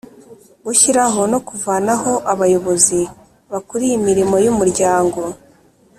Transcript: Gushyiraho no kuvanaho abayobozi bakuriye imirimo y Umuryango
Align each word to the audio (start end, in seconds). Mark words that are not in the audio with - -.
Gushyiraho 0.65 1.21
no 1.31 1.39
kuvanaho 1.47 2.11
abayobozi 2.33 2.99
bakuriye 3.51 3.93
imirimo 3.99 4.35
y 4.45 4.49
Umuryango 4.53 5.19